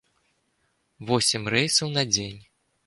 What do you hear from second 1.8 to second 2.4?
на дзень.